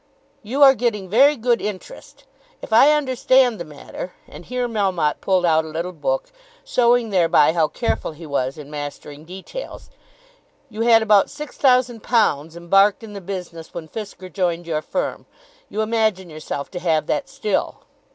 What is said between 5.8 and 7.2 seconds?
book, showing